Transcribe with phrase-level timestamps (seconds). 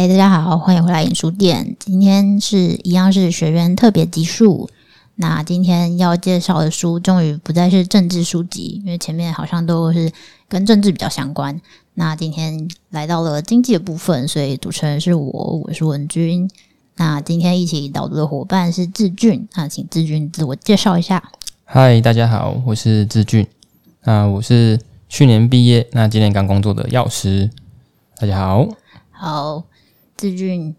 [0.00, 1.76] 嗨，大家好，欢迎回来影书店。
[1.78, 4.70] 今天是一样是学员特别集数。
[5.16, 10.10] 那今天要介绍的书，终于不再是政治书籍，因为前面好像都是
[10.48, 11.60] 跟政治比较相关。
[11.92, 16.50] 那今天来到了经济的部分，所以主持人是我，我是文君。
[16.96, 21.22] 那今天一起导读的伙伴是志俊，那请志俊自我介绍一下。
[21.66, 23.46] 嗨，大家好，我是志俊。
[24.04, 24.80] 那我是
[25.10, 27.50] 去年毕业，那今年刚工作的药师。
[28.18, 28.66] 大家好。
[29.10, 29.62] 好，
[30.20, 30.76] 志俊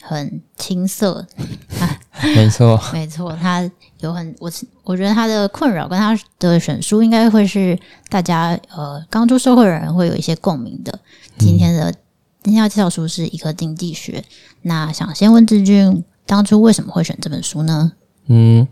[0.00, 1.24] 很青涩，
[2.34, 4.50] 没错， 没错，他有很我
[4.82, 7.78] 我觉得他的困扰跟他的选书应该会是
[8.08, 10.98] 大家呃刚出社会的人会有一些共鸣的。
[11.38, 11.94] 今天的、嗯、
[12.42, 14.20] 今天要介绍书是《一课经济学》，
[14.62, 17.92] 那想先问志俊，当初为什么会选这本书呢？
[18.26, 18.66] 嗯，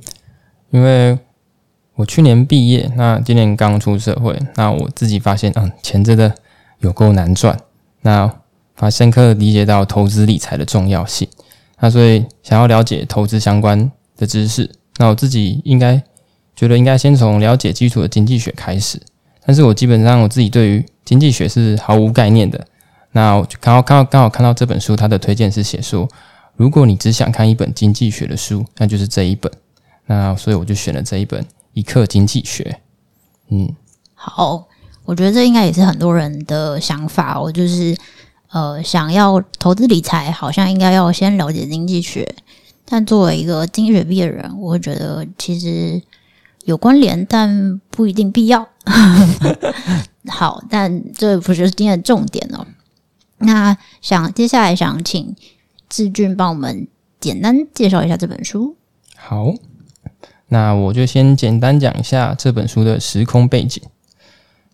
[0.71, 1.17] 因为
[1.95, 6.35] 我去年毕业，那今年刚出社会，那我自己发现，嗯，钱真的
[6.81, 7.57] 有够难赚，
[8.01, 8.40] 那。
[8.81, 11.29] 把深刻理解到投资理财的重要性，
[11.81, 16.03] 那所以想要了解投资相关的知识，那我自己应该
[16.57, 18.99] 觉得应该先从了解基础的经济学开始。
[19.45, 22.67] 但是我基本上我自己对于经济学是毫无概念的。
[23.13, 26.09] 那我刚好刚好刚好看到这本书，它的推荐是写说，
[26.57, 29.53] 如果你只想看一本经济学的书，那就是这一本。
[30.07, 31.43] 那所以我就选了这一本
[31.75, 32.65] 《一课经济学》。
[33.51, 33.77] 嗯，
[34.15, 34.67] 好，
[35.05, 37.39] 我觉得这应该也是很多人的想法。
[37.39, 37.95] 我就是。
[38.53, 42.35] 呃，想要投资理财，好像应该要先了解经济学。
[42.85, 46.03] 但作为一个经济学毕业的人，我会觉得其实
[46.65, 48.69] 有关联，但不一定必要。
[50.29, 52.67] 好，但这不是今天的重点哦。
[53.39, 55.35] 那想接下来想请
[55.89, 56.89] 志俊帮我们
[57.21, 58.77] 简单介绍一下这本书。
[59.17, 59.55] 好，
[60.49, 63.81] 那我就先简单讲一下这本书的时空背景。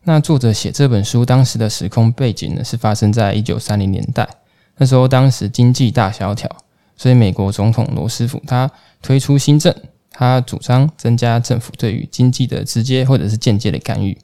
[0.08, 4.28] 那作者写这本书当时的时空背景呢，是发生在一九三零年代。
[4.76, 6.48] 那时候，当时经济大萧条，
[6.96, 8.70] 所以美国总统罗斯福他
[9.02, 9.74] 推出新政，
[10.12, 14.16] 他主张增加政府对于经济的直接或者是间接的干预。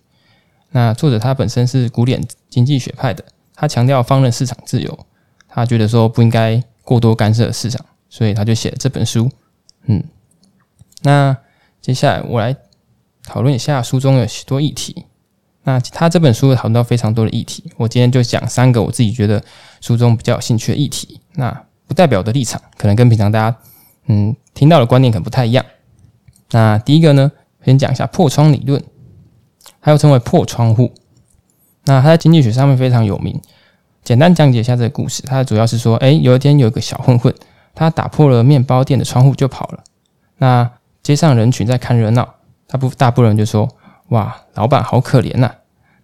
[0.71, 3.25] 那作者他本身是古典经济学派的，
[3.57, 5.07] 他强调放任市场自由，
[5.49, 9.29] 他觉得说不应该过多干涉市场，所以他就写了这本书。
[9.87, 10.05] 嗯，
[11.03, 11.37] 那
[11.81, 12.55] 接下来我来
[13.25, 15.07] 讨论一下书中有许多议题。
[15.65, 19.41] 那他这本书讨论到非常多的议题，我今天就讲三个我自己觉得
[19.81, 21.21] 书中比较有兴趣的议题。
[21.35, 23.57] 那不代表我的立场，可能跟平常大家
[24.07, 25.65] 嗯听到的观念可能不太一样。
[26.51, 27.31] 那第一个呢，
[27.65, 28.83] 先讲一下破窗理论，
[29.79, 30.93] 还有称为破窗户。
[31.85, 33.41] 那他在经济学上面非常有名。
[34.03, 37.33] 简单讲解一下这个故事，它主要是说，诶，有一天有一个小混混，
[37.73, 39.85] 他打破了面包店的窗户就跑了。
[40.39, 40.69] 那
[41.05, 42.35] 街上人群在看热闹，
[42.67, 43.69] 他不大部分人就说。
[44.13, 45.51] 哇，老板好可怜呐、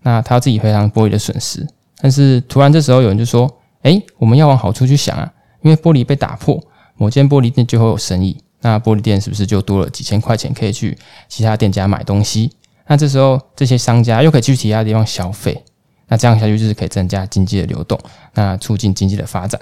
[0.01, 1.67] 那他要自己赔偿玻璃的损失，
[2.01, 3.47] 但是突然这时候有人就说
[3.85, 5.31] ：“诶，我们要往好处去想啊，
[5.61, 6.59] 因为玻璃被打破，
[6.97, 10.97] 某间玻璃店就会有生意，那玻璃店是不是就多了几千块钱可以去
[11.29, 12.51] 其他店家买东西？
[12.87, 15.63] 那这时候这些商家又可以去其他地方消费，
[16.07, 18.01] 那这样下去就是可以增加经济的流动，
[18.33, 19.61] 那促进经济的发展。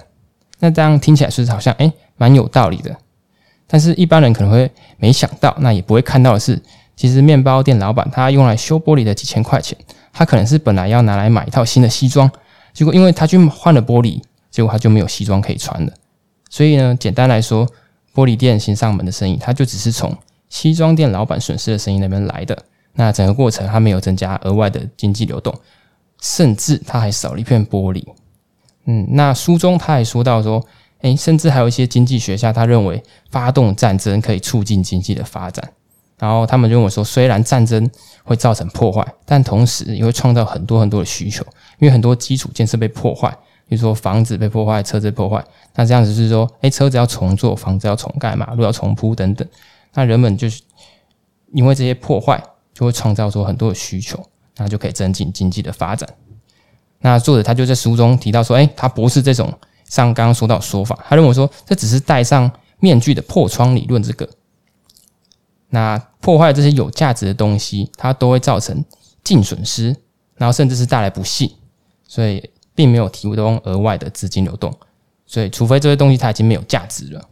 [0.59, 2.95] 那这样听起来是好像诶蛮有道理的，
[3.67, 6.57] 但是一般人可能会没想到，那也不会看到的是。”
[6.97, 9.77] 其实面包店老板他用来修玻璃的几千块钱，
[10.11, 12.29] 他可能是本来要拿来买一套新的西装，
[12.73, 14.19] 结果因为他去换了玻璃，
[14.51, 15.93] 结果他就没有西装可以穿了。
[16.49, 17.67] 所以呢，简单来说，
[18.15, 20.17] 玻璃店新上门的生意，他就只是从
[20.49, 22.57] 西装店老板损失的生意那边来的。
[22.93, 25.53] 那整个过程他没有增加额外的经济流动，
[26.19, 28.03] 甚至他还少了一片玻璃。
[28.85, 30.65] 嗯，那书中他还说到说，
[31.01, 35.73] 诶，甚至还有一些经济学家他认为发动战争可以促进经济的发展。
[36.19, 37.87] 然后他们认为说，虽然战争
[38.23, 41.43] 会造成破坏，但同时也会创造很多很多的需求，
[41.77, 43.29] 因为很多基础建设被破坏，
[43.67, 45.45] 比如说房子被破坏、车子破坏，
[45.75, 49.47] 那这样子是说，诶，车子要重做，房子要重盖，马路要重铺等等，
[49.93, 50.63] 那人们就是
[51.53, 54.19] 因为这些破坏，就会创造出很多的需求，
[54.57, 56.09] 那就可以增进经济的发展。
[56.99, 59.53] 那作者他就在书中提到说，诶，他不是这种
[59.87, 64.27] 像刚刚说到说法，他认为说，这只是戴上面具的破窗理论，这个。
[65.69, 68.83] 那破坏这些有价值的东西，它都会造成
[69.23, 69.95] 净损失，
[70.35, 71.51] 然后甚至是带来不幸，
[72.07, 74.73] 所以并没有提供额外的资金流动。
[75.25, 77.27] 所以，除非这些东西它已经没有价值了。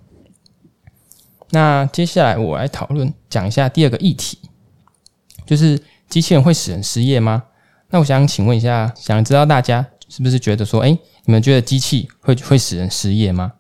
[1.52, 4.38] 那接下来我来讨论讲一下第二个议题，
[5.46, 7.44] 就是机器人会使人失业吗？
[7.90, 13.54] 那我想请问一下，想知道大家是不是觉得说，诶，你们觉得机器会会使人失业吗？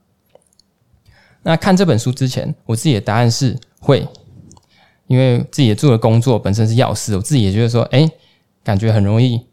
[1.43, 4.05] 那看这本书之前，我自己的答案是会。
[5.07, 8.09] 因为自己也做的工作本身是药师，我自己也觉得说，哎，
[8.63, 9.45] 感觉很容易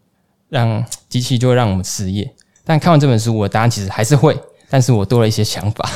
[0.49, 2.33] 让机器就会让我们失业。
[2.65, 4.39] 但看完这本书，我的答案其实还是会。
[4.71, 5.87] 但是我多了一些想法。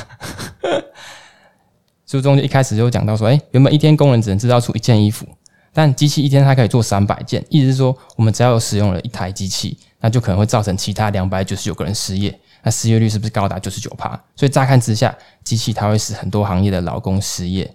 [2.07, 5.27] 书中就一开始就讲到说，诶，原本一天工人只能制造出一件衣服，
[5.73, 14.11] 但机器一天它可以做三百件，意思是说，我们只要有使用了一台机器，那就可能会造成其他两百九十九个人失业，那失业率是不是高达九十九趴？
[14.37, 17.75] 所以乍看之下，机器它会使很多行业的劳工失业。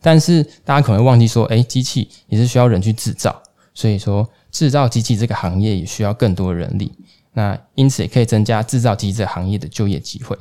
[0.00, 3.42] 但是大家可能会忘记说，诶，机器也是需要人去制造，
[3.74, 6.92] 所以说制造机器这个行业也需要更多的人力，
[7.32, 10.36] 那因此也可以增加制造机这行业的就业机会。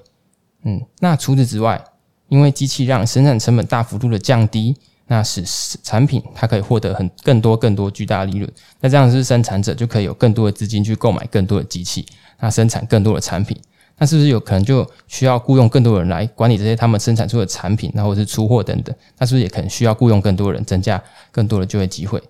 [0.64, 1.84] 嗯，那除此之外，
[2.28, 4.76] 因为机器让生产成本大幅度的降低，
[5.08, 5.44] 那使
[5.84, 8.52] 产品它可以获得很更多更多巨大利润。
[8.80, 12.06] 那这样是生产者就可以有更多的资金去购买更多的机器，
[12.40, 13.56] 那生产更多的产品。
[13.98, 18.96] 那是不是有可能就需要雇佣更多人来管理这些他们生产出的产品，然后是出货等等？
[19.18, 21.02] 那是不是也可能需要雇佣更多人，增加
[21.32, 22.22] 更多的就业机会？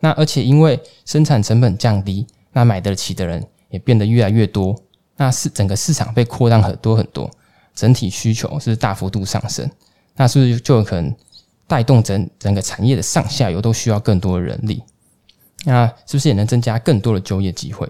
[0.00, 4.74] 那而且因为生产成本降低，那买得起的人也变得越来越多，
[5.16, 7.30] 那是整个市场被扩张很多很多。
[7.74, 9.70] 整体需求是大幅度上升，
[10.16, 11.14] 那是不是就有可能
[11.66, 14.82] 带动整整个产业的上下游都需要更多的人力？
[15.64, 17.86] 那是不是也能增加更多的就业机会？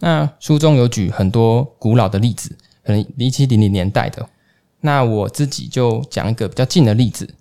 [0.00, 4.28] 那书中有举很多古老的例子，可能一七零零年代的。
[4.80, 7.32] 那我自己就讲一个比较近的例子。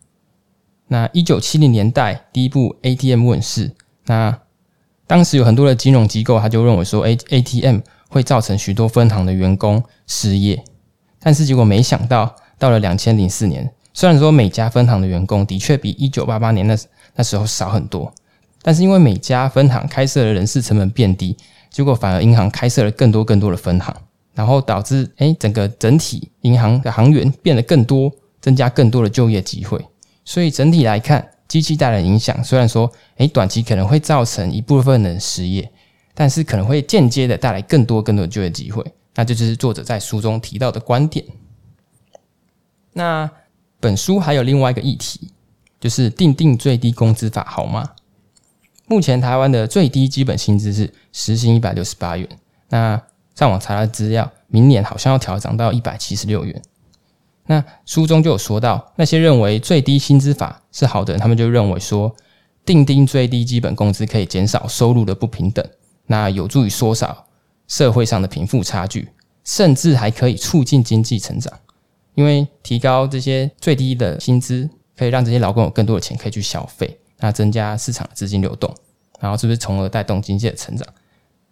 [0.88, 3.72] 那一九七零年代第一部 ATM 问世，
[4.06, 4.40] 那
[5.08, 7.80] 当时有很多的金融机构，他就认为说，A ATM。
[8.12, 10.64] 会造成许多分行的员工失业，
[11.20, 16.76] 但是结果没想到，到了两千零四年，虽然说每家分行的员工的确比一九八八年那
[17.14, 18.12] 那时候少很多，
[18.64, 21.38] 但是因为每家分行开设的人事成本变低，
[21.70, 23.96] 结果反而银行开设了更多更多的分行，
[24.34, 28.12] 然后导致诶整个整体银行的行员变得更多，
[28.42, 29.84] 增加更多的就业机会。
[30.26, 35.72] 所以整体来看，机器带来的影响，虽然说诶短期可能会造成一部分人失业。
[36.16, 38.84] 但是可能会间接的带来更多更多的就业机会，
[39.16, 41.24] 那这就是作者在书中提到的观点。
[42.92, 43.30] 那
[43.80, 45.32] 本书还有另外一个议题，
[45.80, 47.92] 就是定定最低工资法好吗？
[48.90, 52.28] 目前台湾的最低基本薪资是时薪一百六十八元，
[52.70, 53.00] 那
[53.36, 56.60] 上网查了资料，明年好像要调涨到一百七十六元。
[57.46, 62.16] 那书中就有说到，那些认为最低薪资法是好的人，他们就认为说，
[62.66, 65.64] 订定最低基本工资可以减少收入的不平等。
[66.08, 67.28] 那有助于缩小
[67.68, 69.10] 社会上的贫富差距，
[69.44, 71.54] 甚至还可以促进经济成长。
[72.16, 78.74] 因为提高这些最低的薪资，可以让这些劳工有更多的钱可以去消费，那增加市场的资金流动，
[79.20, 80.88] 然后是不是从而带动经济的成长？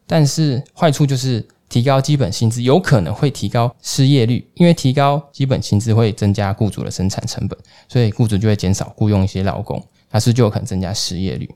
[0.05, 7.59] 但是坏处就是提高基本薪资有可能会提高失业率，因为提高基本薪资会增加雇主的生产成本，
[7.89, 11.49] 所以雇主就会减少雇佣一些劳工，那是就有可能增加失业率。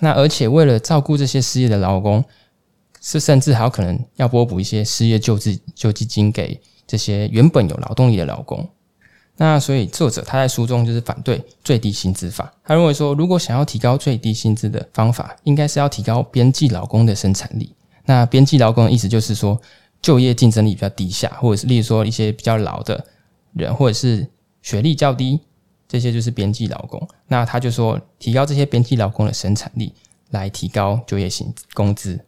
[0.00, 2.22] 那而且为了照顾这些失业的劳工，
[3.00, 8.68] 是甚至还有可能要拨补一些失业救济救济金给这些原本有劳动力的劳工。
[9.42, 12.52] 那所以作者他在书中就是反对最低薪资法。
[12.62, 17.74] 他认为说，如果想要提高最低薪资的方法，应该是要提高边际劳工的生产力。
[18.04, 19.58] 那边际劳工的意思就是说，
[20.02, 23.02] 就业竞争力比较低下，或者是例如说一些比较老的
[23.54, 24.28] 人，或者是
[24.60, 25.40] 学历较低。
[25.88, 29.92] 这些就是边际劳工，那他就说提高这些边际劳工的生产力，
[30.30, 32.20] 来提高就业薪工资。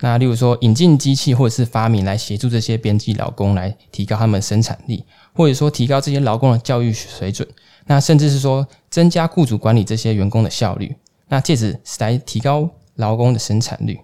[0.00, 5.04] 那例如说引进机器或者是发明来协助这些边际劳工来提高他们生产力，
[5.36, 7.46] 或者说提高这些劳工的教育水准，
[7.86, 10.96] 那甚至是说增加雇主管理这些员工的效率，
[11.28, 14.00] 那借此来提高劳工的生产率。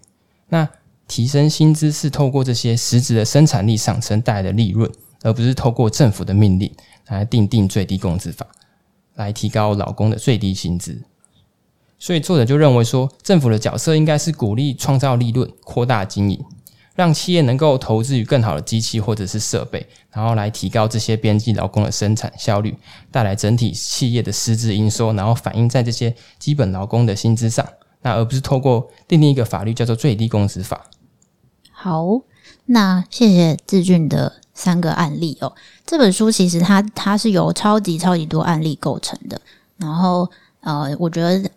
[0.51, 0.69] 那
[1.09, 4.89] 提升薪资是透过这些实质的生产力上升带来的利润，
[5.23, 6.73] 而不是透过政府的命令
[7.09, 8.47] 来订定最低工资法。
[9.15, 11.03] 来提高劳工的最低薪资，
[11.99, 16.43] 所以作者就认为说，政府的角色应该是鼓励创造利润、扩大经营，
[16.95, 22.77] 让企业能够投资于更好的机器或者是设备，然后来提高这些边际劳工的生产效率，
[23.11, 27.67] 带来整体企业的实质营收，然后反映在这些基本劳工的薪资上，
[28.03, 30.87] 那而不是透过订定一个法律叫做最低工资法。
[31.71, 32.21] 好，
[32.67, 34.35] 那谢谢志俊的。
[34.55, 35.51] 三个案例哦，
[35.87, 39.41] 这本书其实它它是由超级超级多案例构成的。
[39.79, 40.31] 然后
[40.61, 41.51] 呃，我觉得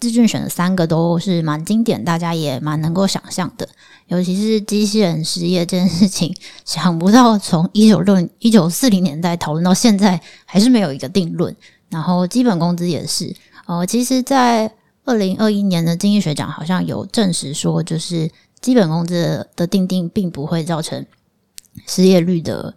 [0.00, 3.68] 智俊选的三个都是蛮经典，大家也蛮能够想象的。
[4.06, 11.54] 尤其是机器人失业这件事情，想不到从一九六一九四零年代讨论到现在，还是没有一个定论。
[11.90, 13.34] 然后基本工资也是，
[13.66, 14.72] 呃，其实，在
[15.04, 21.04] 二零二一年的经济学奖好像有证实说，就是基本工资的定定并不会造成。
[21.86, 22.74] 失业率的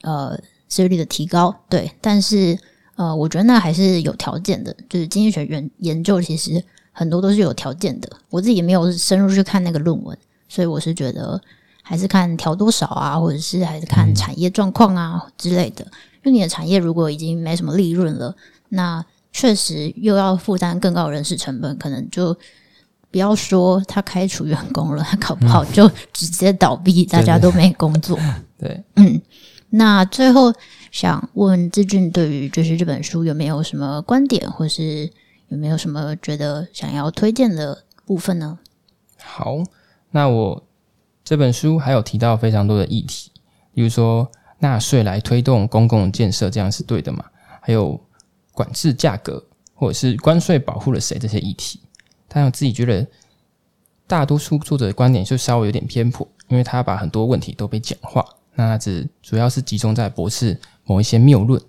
[0.00, 0.40] 呃，
[0.70, 2.58] 失业率的提高，对，但是
[3.00, 4.76] 呃，我觉得那还是有条件的。
[4.86, 8.06] 就是经济学研研究，其实很多都是有条件的。
[8.28, 10.14] 我自己也没有深入去看那个论文，
[10.50, 11.40] 所以我是觉得
[11.82, 15.82] 还是看调多少啊，或者是还是看产业状况啊之类的。
[16.22, 18.36] 因为你的产业如果已经没什么利润了，
[18.68, 19.02] 那
[19.32, 22.36] 确实又要负担更高的人事成本，可能就
[23.10, 28.18] 不要说他开除员工了，他搞不好就直接倒闭，嗯、大家都没工作。
[28.60, 29.18] 对，嗯。
[29.70, 30.52] 那最后
[30.90, 35.08] 想问志俊，对于就是这本书有没有什么观点，或是
[35.48, 38.58] 有没有什么觉得想要推荐的部分呢？
[39.22, 39.58] 好，
[40.10, 40.62] 那我
[41.22, 43.30] 这本书还有提到非常多的议题，
[43.72, 47.24] 比如说纳税来推动公共建设，这样是对的吗？
[47.60, 48.00] 还有
[48.52, 49.40] 管制价格，
[49.74, 51.80] 或者是关税保护了谁这些议题，
[52.28, 53.06] 他让自己觉得
[54.08, 58.24] 大多数作者的观点就稍微有点偏颇，因为他把很多问题都被简化。
[58.68, 61.60] 那只主要是集中在驳斥某一些谬论。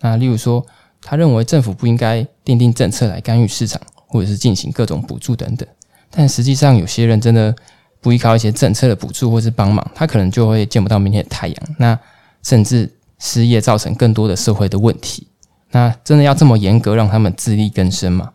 [0.00, 0.64] 那例如说，
[1.00, 5.68] 他认为政府不应该订定政策来干预市场，或者是进行各种补助等等。
[6.10, 7.54] 但实际上，有些人真的
[8.00, 11.56] 不依靠一些政策的补助或是帮忙，他可能就会见不到明天的太阳。
[11.78, 11.98] 那
[12.42, 15.26] 甚至失业，造成更多的社会的问题。
[15.70, 18.32] 那真的要这么严格让他们自力更生吗？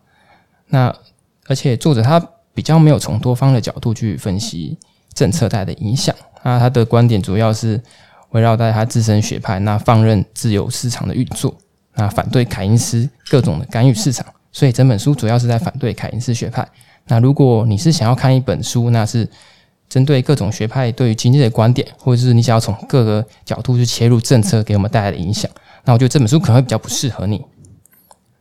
[0.66, 0.94] 那
[1.46, 2.18] 而且作者他
[2.52, 4.76] 比较没有从多方的角度去分析
[5.18, 6.14] 政策带来的影响。
[6.44, 7.80] 那他的观点主要是
[8.30, 11.52] 围绕在他自身学派，那放任自由市场的运作，
[11.94, 16.66] 那反对凯因斯各种的干预市场，所以整本书主要是在反对凯因斯学派。
[17.08, 19.28] 那如果你是想要看一本书，那是
[19.88, 25.50] 针对各种学派对于经济的观点，或者是你想要从各个角度去切入政策给我们带来的影响，
[25.84, 27.44] 那我觉得这本书可能会比较不适合你。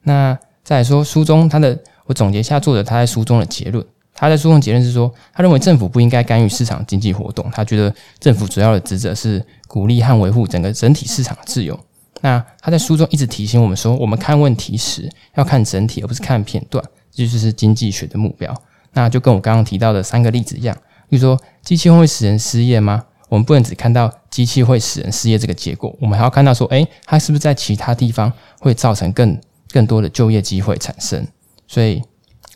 [0.04, 3.84] 那再说书中他的，我总结一下作者他在书中的结论。
[4.20, 7.48] 他在书中结论是说，他认为政府不应该干预市场经济活动。
[7.52, 11.80] 他觉得政府主要的职责是鼓励和维护整个整体市场的自由。
[12.22, 18.52] 那他在书中一直提醒我们说，我们看问题时要看整体，而不是看片段，这就是经济学的目标。
[18.94, 20.76] 那就跟我刚刚提到的三个例子一样，
[21.08, 23.06] 比如说机器会使人失业吗？
[23.30, 31.24] 我们不能只看到机器会使人失业这个结果，我们还要看到说，诶，它是不是在其他地方会造成更更多的就业机会产生？
[31.68, 32.02] 所以。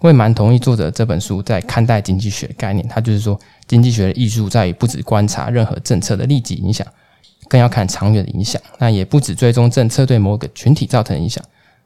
[0.02, 6.86] 我也蛮同意作者这本书在看待经济学概念，他就是说，经济学的艺术在于不只观察任何政策的立即影响，
[7.48, 8.60] 更要看长远的影响。
[8.80, 11.44] 那也不止追踪政策对某个群体造成影响，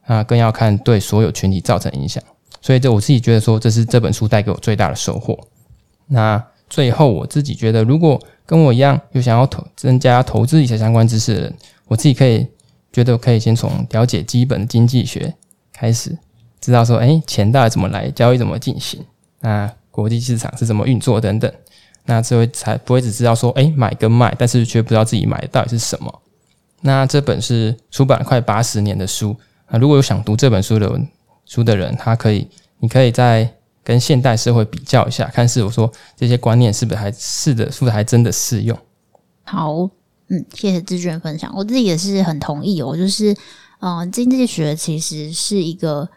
[0.08, 2.24] 那更要看对所有群体造成影响。
[2.62, 5.38] 所以，这我自己觉得说，这是这本书带给我最大的收获。
[6.08, 11.56] 那最后，我自己觉得，如果跟我一样有想要投增加投资一些相关知识的人，
[11.88, 12.48] 我自己可以
[12.94, 15.36] 觉得可以先从了解基本经济学
[15.74, 16.18] 开始。
[16.66, 19.00] 知道说，哎，钱到底怎么来，交易怎么进行，
[19.42, 21.52] 那国际市场是怎么运作等等，
[22.06, 26.22] 那这会才不会只知道说，哎，买跟卖，但是却不知道自己买的到底是什么。
[26.82, 29.36] 那这本是出版快八十年的书，
[29.70, 31.00] 那如果有想读这本书的
[31.46, 32.48] 书的人，他可以，
[32.80, 33.48] 你可以再
[33.84, 38.78] 跟现代社会比较一下，看是我说这些观念是不是还是的，是不是还真的适用。
[39.44, 39.90] 好，
[40.30, 43.32] 嗯，谢谢志娟分享，我自己也是很同意哦，就是，
[43.80, 46.10] 嗯、呃，经济学其实是一个。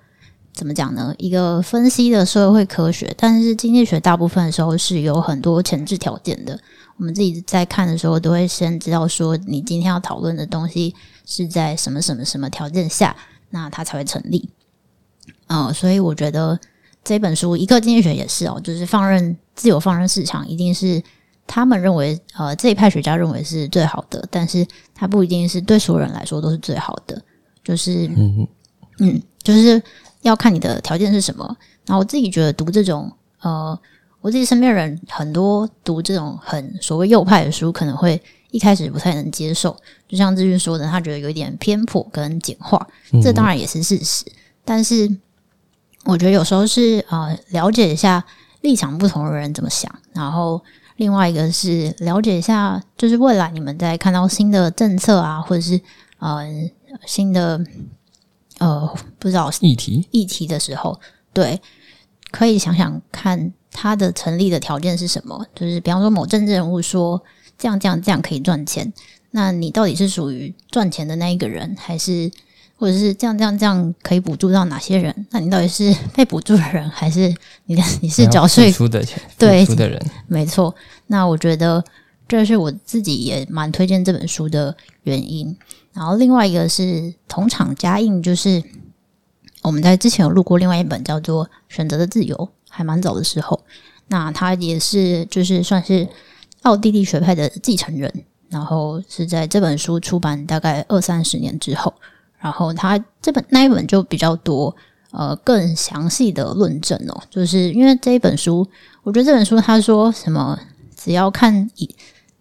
[0.59, 1.15] 怎么讲呢？
[1.19, 6.59] 一个分析的社会科学，但是经济学大部分的时候是有很多前置条件的。
[6.97, 10.93] 我们自己在看的时候，都会先知道说，你今天要讨论的东西
[11.25, 13.17] 是在什么什么什么条件下，
[13.51, 14.51] 那它才会成立。
[15.47, 16.59] 嗯、呃，所以我觉得
[17.05, 21.01] 这本书《一个经济学》也是哦，就是放任自由放任市场，一定是
[21.47, 27.23] 他们认为呃这一派学家认为是最好的，但是它不一定是对所有人来说都是最好的。
[27.63, 28.49] 就是嗯
[28.99, 29.81] 嗯，就是。
[30.23, 31.57] 要看你的条件是什么。
[31.87, 33.11] 然后我自己觉得读这种
[33.41, 33.79] 呃，
[34.21, 38.21] 我自己身边人很多读这种很所谓右派的书，可能会
[38.51, 39.75] 一开始不太能接受。
[40.07, 42.87] 就像志俊说的，他觉得有一点偏颇跟简化，
[43.23, 44.25] 这当然也是事实。
[44.65, 45.09] 但是
[46.05, 48.23] 我觉得有时候是呃，了解一下
[48.61, 50.63] 立场不同的人怎么想，然后
[50.97, 55.81] 另外一个是了解一下，就是未来你们在看到新的政策啊，或者是
[56.19, 56.47] 呃
[57.07, 57.65] 新的。
[58.59, 60.99] 呃，不知道议题议题的时候，
[61.33, 61.61] 对，
[62.31, 65.47] 可以想想看它的成立的条件是什么。
[65.55, 67.23] 就是比方说，某政治人物说
[67.57, 68.93] 这样这样这样可以赚钱，
[69.31, 72.31] 那你到底是属于赚钱的那一个人，还是
[72.77, 75.27] 或者是这样这样这样可以补助到哪些人？
[75.31, 77.35] 那你到底是 被补助的人，还是
[77.67, 80.01] 你的你是缴税出的钱对出的人？
[80.27, 80.75] 没错。
[81.07, 81.85] 那我觉得
[82.27, 85.57] 这是我自己也蛮推荐这本书的原因。
[85.99, 88.63] 然后另外一个是同厂加印，就是
[89.63, 92.37] 我们在之前有录过另外一本叫做《选择的自由》，
[92.71, 93.61] 还蛮早的时候。
[94.07, 96.07] 那他也是就是算是
[96.63, 98.13] 奥地利学派的继承人，
[98.49, 101.93] 然后是在这本书出版大概二三十年之后，
[102.39, 104.75] 然后他这本那一本就比较多
[105.11, 108.65] 呃更详细的论证哦，就是因为这一本书，
[109.03, 110.57] 我觉得这本书他说什么
[110.95, 111.93] 只要看一，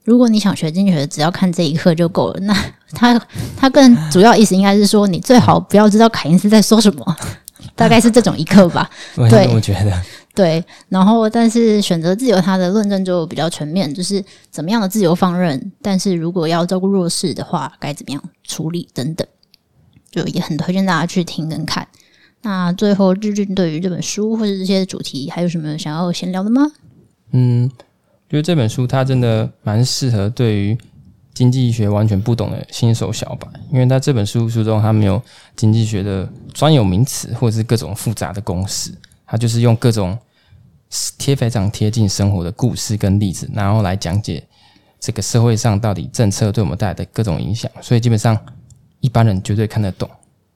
[0.08, 2.40] 如果你想学经济学，只要看这一课就够了。
[2.44, 2.56] 那
[2.96, 3.22] 他
[3.58, 7.18] 他更主要意思应该是说，你最好不要知道凯恩斯在说什么，
[7.76, 8.90] 大概是这种一课吧。
[9.30, 10.02] 对，我觉得
[10.34, 10.64] 对。
[10.88, 19.28] 然后，但是选择自由，它的论证就比较全面，就是怎么样的自由放任，但是如果要照顾弱势的话，该怎么样处理等等，
[20.10, 21.86] 就也很推荐大家去听跟看。
[22.44, 26.72] 那最后，日俊对于这本书或者这些主题，还有什么想要闲聊的吗？
[27.34, 27.70] 嗯，
[28.30, 30.78] 觉得这本书它真的蛮适合对于
[31.34, 35.22] 经济学完全不懂的新手小白，因为它这本书书中它没有
[35.56, 38.92] 经济学的专有名词或者是各种复杂的公式，
[39.26, 40.18] 它就是用各种
[41.18, 44.44] 贴非常贴近生活的故事跟例子，然后来讲解
[45.00, 48.38] 这个社会上到底政策对我们带来的各种影响，所以基本上
[49.00, 50.10] 一般人绝对看得懂，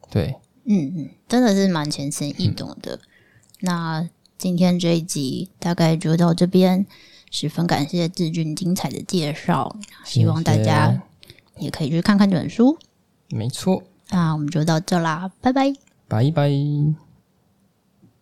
[0.09, 0.35] 对。
[0.65, 2.99] 嗯嗯，真的是蛮浅显易懂的。
[3.61, 6.85] 那今天这一集大概就到这边，
[7.31, 11.01] 十分感谢志俊精彩的介绍，希望大家
[11.57, 12.77] 也可以去看看这本书。
[13.29, 15.73] 没错，那我们就到这啦，拜拜，
[16.07, 17.10] 拜拜。